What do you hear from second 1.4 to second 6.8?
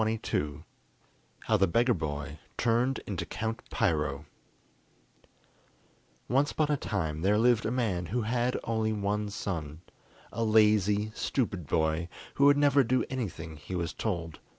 ]How the Beggar Boy Turned into Count Piro Once upon a